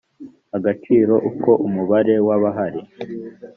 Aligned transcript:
agaciro 0.57 1.13
uko 1.29 1.51
umubare 1.67 2.15
w 2.27 2.29
abahari 2.35 2.81